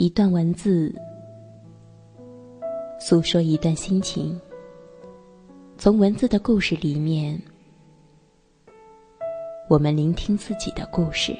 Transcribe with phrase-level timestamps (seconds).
[0.00, 0.94] 一段文字，
[3.00, 4.40] 诉说一段心情。
[5.76, 7.36] 从文字的故事里面，
[9.68, 11.36] 我们聆听自己的故事。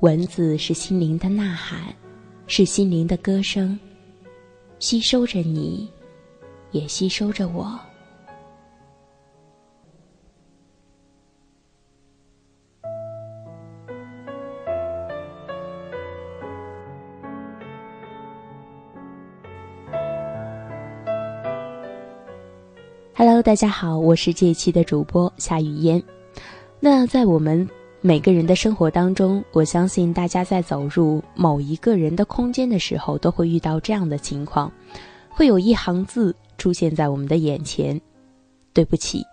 [0.00, 1.84] 文字是心灵的呐喊，
[2.46, 3.80] 是心灵的歌声，
[4.78, 5.90] 吸收着你，
[6.72, 7.80] 也吸收着我。
[23.42, 26.00] 大家好，我是这一期的主播夏雨嫣。
[26.78, 27.68] 那在我们
[28.00, 34.70] 每个人的生活当中，我相信大家在走入某一个人的空间的时候，都会遇到这样的情况：
[35.28, 38.00] 会有一行字出现在我们的眼前
[38.72, 39.24] ，“对不起，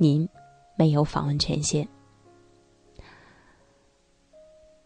[0.00, 0.28] 您
[0.76, 1.86] 没有访问权限。”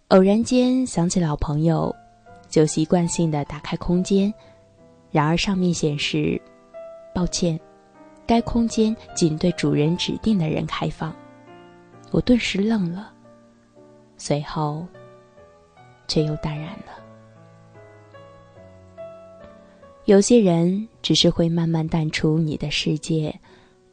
[0.08, 1.94] 偶然间想起老朋友，
[2.50, 4.32] 就习惯性的打开空间，
[5.10, 6.38] 然而上面显示
[7.14, 7.58] ：“抱歉。”
[8.28, 11.16] 该空间仅对主人指定的人开放，
[12.10, 13.10] 我顿时愣了，
[14.18, 14.86] 随后
[16.06, 16.92] 却又淡然了。
[20.04, 23.34] 有些人只是会慢慢淡出你的世界，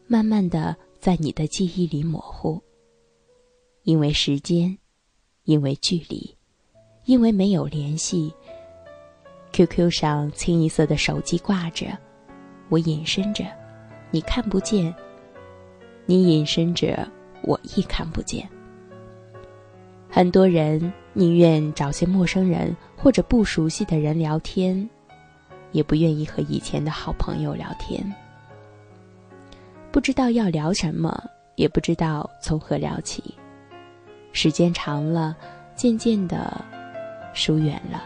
[0.05, 2.61] 慢慢的在你的记忆里模糊，
[3.83, 4.77] 因为时间，
[5.45, 6.35] 因为距离，
[7.05, 8.33] 因为没有联系。
[9.53, 11.97] QQ 上清一色的手机挂着，
[12.67, 13.45] 我隐身着。
[14.11, 14.93] 你看不见，
[16.05, 17.07] 你隐身着，
[17.41, 18.47] 我亦看不见。
[20.09, 24.89] 很多人宁愿找些陌生人或者不熟悉的人聊天，
[25.71, 28.01] 也不愿意和以前的好朋友聊天。
[29.91, 31.21] 不知道要聊什么，
[31.55, 33.23] 也不知道从何聊起。
[34.31, 35.35] 时间长了，
[35.75, 36.63] 渐渐的
[37.33, 38.03] 疏远了，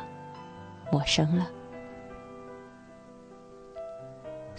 [0.91, 1.47] 陌生了。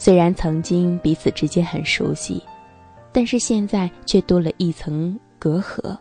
[0.03, 2.43] 虽然曾经彼此之间很熟悉，
[3.12, 5.94] 但是现在却多了一层隔阂。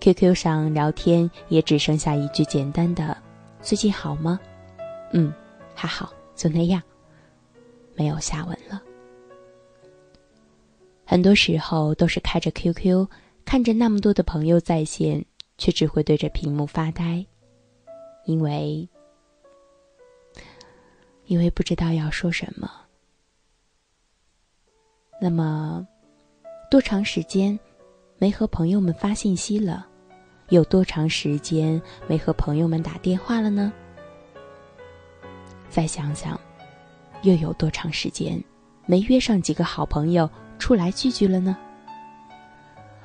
[0.00, 3.16] QQ 上聊天也只剩下一句简单的
[3.62, 4.40] “最近好吗
[5.14, 5.32] ？”“嗯，
[5.76, 6.82] 还好，就那样。”
[7.94, 8.82] 没有下文了。
[11.04, 13.06] 很多时候都是开着 QQ，
[13.44, 15.24] 看着那么多的朋友在线，
[15.56, 17.24] 却只会对着屏幕发呆，
[18.24, 18.88] 因为
[21.26, 22.68] 因为不知道要说什么。
[25.20, 25.86] 那么，
[26.70, 27.58] 多长时间
[28.18, 29.86] 没和朋友们发信息了？
[30.50, 33.72] 有多长时间没和朋友们打电话了呢？
[35.70, 36.38] 再想想，
[37.22, 38.42] 又有多长时间
[38.86, 41.56] 没约上几个好朋友出来聚聚了呢？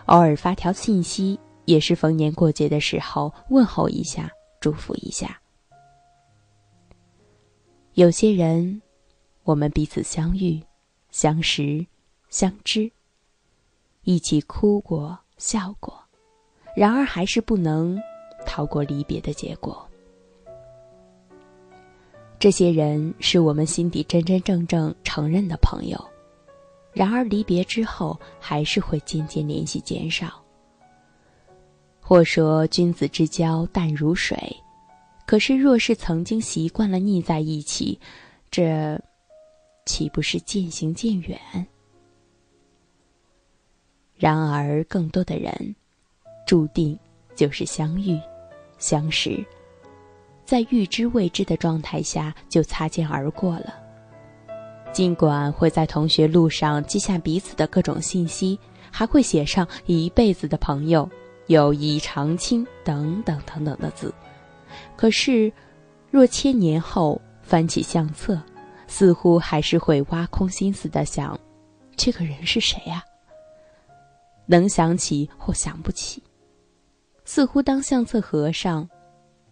[0.08, 5.40] 偶尔发条信息，也是逢年过节的时候问候一下，祝福一下。
[7.94, 8.81] 有些人，
[9.44, 10.62] 我们彼此相遇、
[11.12, 11.86] 相识。
[12.29, 12.91] 相知，
[14.03, 16.00] 一起哭过、笑过，
[16.75, 18.00] 然而还是不能
[18.45, 19.85] 逃过离别的结果。
[22.38, 26.00] 这些人是我们心底真真正正承认的朋友，
[26.94, 30.41] 然而离别之后，还是会渐渐联系减少。
[32.00, 34.38] 或说君子之交淡如水，
[35.25, 38.00] 可是若是曾经习惯了腻在一起，
[38.50, 39.00] 这
[39.85, 41.40] 岂不是渐行渐远？
[44.19, 45.73] 然而，更多的人，
[46.46, 46.99] 注定
[47.35, 48.20] 就是相遇、
[48.78, 49.41] 相识，
[50.43, 53.73] 在预知未知的状态下就擦肩而过了。
[54.91, 58.59] 尽管会在同学录上记下彼此的各种信息，
[58.91, 61.09] 还会写上一辈子的朋友、
[61.47, 64.14] 友谊长青等等等等的字，
[64.97, 65.49] 可是，
[66.11, 68.38] 若千年后翻起相册，
[68.85, 71.40] 似乎还是会挖空心思的想：
[71.96, 73.02] 这个人是谁呀？
[74.51, 76.23] 能想起或想不起，
[77.23, 78.90] 似乎当相册合上，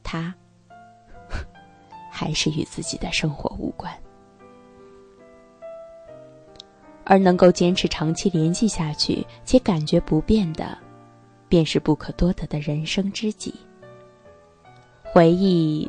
[0.01, 0.33] 他
[2.11, 3.95] 还是与自己的生活无关。
[7.03, 10.75] 而能够坚持长期联系下去且感觉不变的，
[11.47, 13.53] 便是不可多得的人生知己。
[15.03, 15.87] 回忆，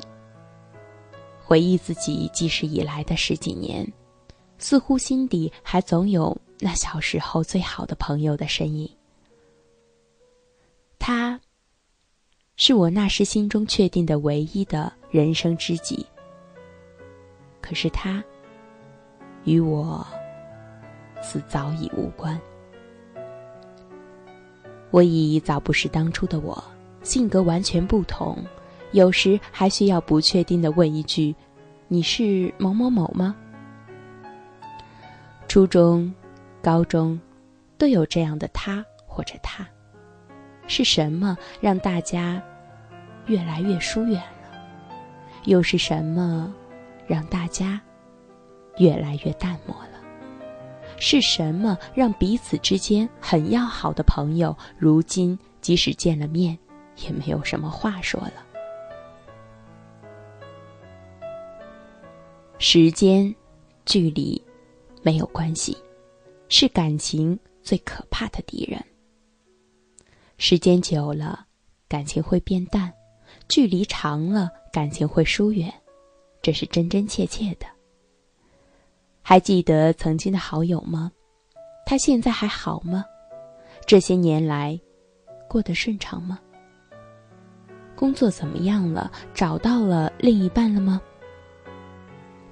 [1.42, 3.90] 回忆自己记事以来的十几年，
[4.58, 8.97] 似乎心底还总有那小时候最好的朋友的身影。
[11.10, 11.40] 他，
[12.56, 16.04] 是我那时心中确定的唯一的人生知己。
[17.62, 18.22] 可是他，
[19.44, 20.06] 与我。
[21.22, 22.38] 似早已无关。
[24.90, 26.62] 我已早不是当初的我，
[27.02, 28.36] 性格完全不同，
[28.92, 31.34] 有时还需要不确定的问一句
[31.88, 33.34] ：“你是某某某吗？”
[35.48, 36.14] 初中、
[36.60, 37.18] 高中，
[37.78, 39.66] 都有这样的他或者他。
[40.68, 42.40] 是什么让大家
[43.26, 44.62] 越来越疏远了？
[45.44, 46.54] 又是什么
[47.06, 47.80] 让大家
[48.76, 49.98] 越来越淡漠了？
[51.00, 56.56] 是什么让彼此之间很要好的朋友，如今即使见了面，
[56.96, 58.32] 也没有什么话说了？
[62.58, 63.32] 时间、
[63.86, 64.40] 距离
[65.02, 65.76] 没有关系，
[66.48, 68.84] 是感情最可怕的敌人。
[70.40, 71.44] 时间久了，
[71.88, 72.88] 感情会变淡；
[73.48, 75.72] 距离长了，感情会疏远。
[76.40, 77.66] 这是真真切切的。
[79.20, 81.10] 还记得曾经的好友吗？
[81.84, 83.04] 他现在还好吗？
[83.84, 84.78] 这些年来，
[85.48, 86.38] 过得顺畅吗？
[87.96, 89.10] 工作怎么样了？
[89.34, 91.02] 找到了另一半了吗？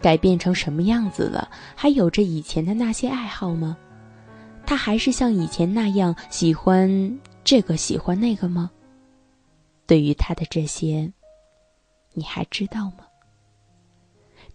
[0.00, 1.48] 改变成什么样子了？
[1.76, 3.76] 还有着以前的那些爱好吗？
[4.66, 6.90] 他还是像以前那样喜欢
[7.46, 8.68] 这个喜欢那个吗？
[9.86, 11.12] 对于他的这些，
[12.12, 13.06] 你还知道吗？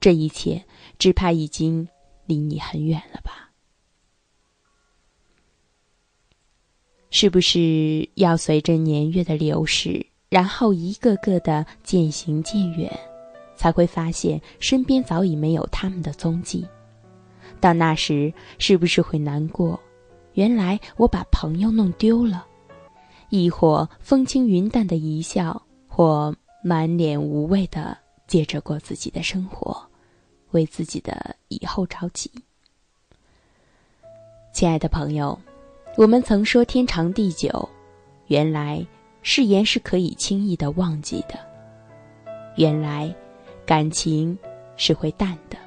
[0.01, 0.61] 这一切，
[0.99, 1.87] 只怕已经。
[2.27, 3.51] 离你很远了吧？
[7.09, 12.89] 是不是要随着年月的流逝，然后一个个的渐行渐远，
[13.55, 16.65] 才会发现身边早已没有他们的踪迹？
[17.59, 19.77] 到那时，是不是会难过？
[20.33, 22.47] 原来我把朋友弄丢了，
[23.31, 27.97] 亦或风轻云淡的一笑，或满脸无畏的
[28.27, 29.75] 接着过自己的生活？
[30.51, 32.29] 为自己的以后着急，
[34.51, 35.39] 亲爱的朋友，
[35.95, 37.69] 我们曾说天长地久，
[38.27, 38.85] 原来
[39.21, 41.37] 誓言是可以轻易的忘记的；
[42.57, 43.15] 原来
[43.65, 44.37] 感情
[44.75, 45.57] 是会淡的；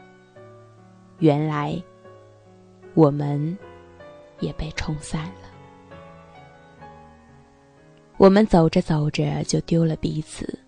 [1.18, 1.82] 原来
[2.92, 3.56] 我们
[4.40, 5.43] 也被冲散了。
[8.24, 10.58] 我们走着走着就丢了彼此。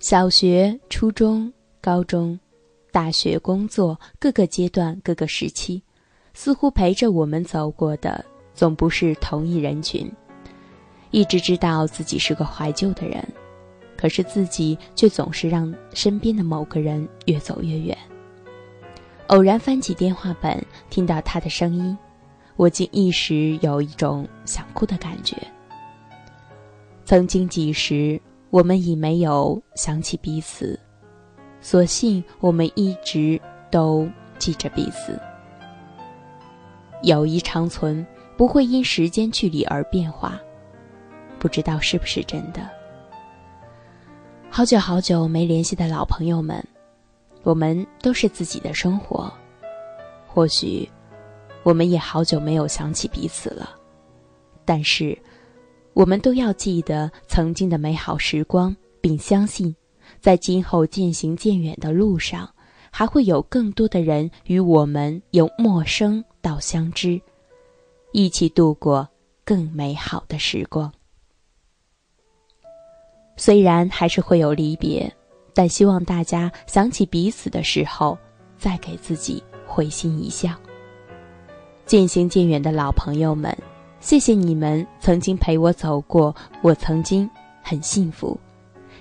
[0.00, 2.38] 小学、初中、高中、
[2.92, 5.82] 大学、工作，各个阶段、各个时期，
[6.32, 8.24] 似乎陪着我们走过的，
[8.54, 10.08] 总不是同一人群。
[11.10, 13.20] 一直知道自己是个怀旧的人，
[13.96, 17.98] 可是自己却总是让身边的某个人越走越远。
[19.26, 21.98] 偶然翻起电话本，听到他的声音，
[22.62, 25.36] 我竟一时有一种想哭的感觉。
[27.04, 28.20] 曾经几时。
[28.50, 30.78] 我们已没有想起彼此，
[31.62, 34.06] 所幸我们一直都
[34.38, 35.18] 记着彼此。
[37.02, 40.38] 友谊长存，不会因时间距离而变化。
[41.38, 42.68] 不知道是不是真的？
[44.50, 46.62] 好久好久没联系的老朋友们，
[47.42, 49.32] 我们都是自己的生活。
[50.26, 50.86] 或许，
[51.62, 53.70] 我们也好久没有想起彼此了，
[54.64, 55.16] 但是。
[55.94, 59.76] 我们都要记得曾经的美好时光，并相信，
[60.20, 62.48] 在今后渐行渐远的路上，
[62.90, 67.20] 还会有更多的人与我们由陌生到相知，
[68.12, 69.06] 一起度过
[69.44, 70.90] 更美好的时光。
[73.36, 75.14] 虽然还是会有离别，
[75.52, 78.16] 但希望大家想起彼此的时候，
[78.56, 80.58] 再给自己会心一笑。
[81.86, 83.56] 渐行渐远的老朋友们。
[84.00, 87.28] 谢谢你们曾经陪我走过，我曾经
[87.62, 88.38] 很幸福。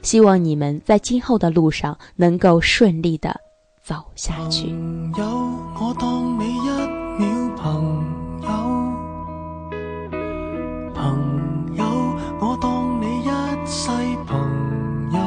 [0.03, 3.35] 希望你们在今后的路上能够顺利的
[3.83, 4.67] 走下去。
[4.67, 5.25] 朋友，
[5.79, 6.69] 我当你一
[7.17, 7.25] 秒
[7.57, 8.05] 朋
[8.43, 8.47] 友；
[10.93, 11.83] 朋友，
[12.39, 13.29] 我当你一
[13.65, 13.89] 世
[14.27, 14.39] 朋
[15.13, 15.19] 友。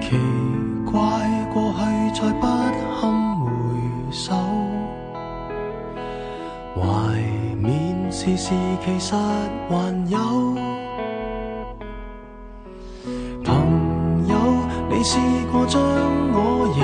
[0.00, 0.16] 奇
[0.90, 1.00] 怪，
[1.52, 1.80] 过去
[2.20, 2.46] 再不
[8.24, 9.76] 事事其实还
[10.08, 10.16] 有。
[13.42, 14.36] 朋友，
[14.88, 15.18] 你试
[15.50, 16.36] 过将我
[16.78, 16.80] 营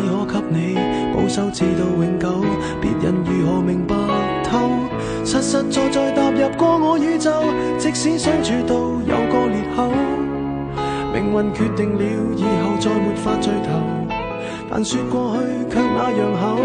[0.00, 0.78] 只可给你
[1.14, 2.28] 保守，至到永久，
[2.80, 3.94] 别人如何明白
[4.42, 4.70] 透？
[5.24, 7.30] 实实在在踏入过我宇宙，
[7.78, 9.90] 即使相处到有个裂口，
[11.12, 12.02] 命运决定了
[12.36, 13.78] 以后再没法聚头。
[14.72, 16.56] 但说过去却那样厚，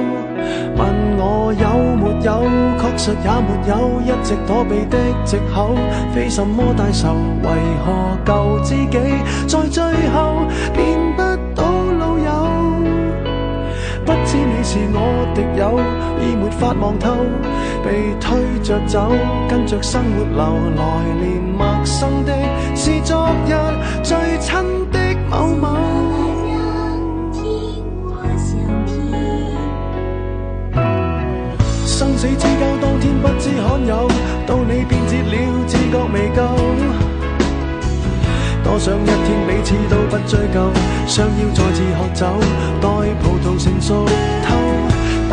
[0.78, 1.66] 问我有
[1.98, 2.46] 没有，
[2.80, 5.76] 确实也没有，一直躲避的藉口，
[6.14, 7.50] 非什么大仇，为
[7.84, 9.00] 何救自己，
[9.48, 10.46] 在最后
[16.60, 17.16] 法望透，
[17.84, 19.12] 被推着走，
[19.50, 20.40] 跟着生活流，
[20.76, 20.84] 来
[21.20, 22.34] 年陌生的
[22.76, 23.54] 是昨日
[24.04, 24.56] 最亲
[24.92, 25.78] 的某某。
[31.86, 34.08] 生死之交，當天不知罕有，
[34.46, 36.40] 到你變節了，自覺未夠。
[38.64, 40.72] 多想一天彼此都不追究，
[41.06, 42.26] 相邀再次喝酒，
[42.82, 42.88] 待
[43.22, 44.06] 葡萄成熟。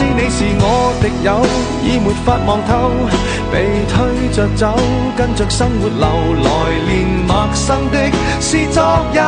[0.00, 1.44] 知你是我敌友，
[1.84, 2.88] 已没法望透，
[3.52, 4.74] 被推着走，
[5.14, 6.08] 跟着生活流，
[6.40, 6.48] 来
[6.88, 8.00] 年陌生的
[8.40, 8.80] 是昨
[9.12, 9.20] 日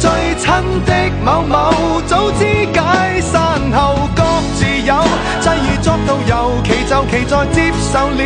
[0.00, 0.50] 最亲
[0.84, 0.92] 的
[1.24, 1.70] 某某，
[2.08, 4.24] 早知解散后各
[4.58, 4.98] 自有，
[5.40, 8.22] 际遇作導遊，其就其在接受了，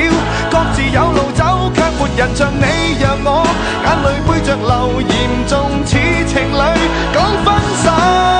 [0.50, 3.44] 各自有路走，却没人像你让我
[3.84, 5.12] 眼泪背着流，严
[5.46, 5.98] 重似
[6.32, 6.64] 情侣
[7.12, 7.52] 讲分
[7.84, 8.39] 手。